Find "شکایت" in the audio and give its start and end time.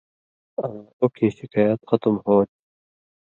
1.37-1.79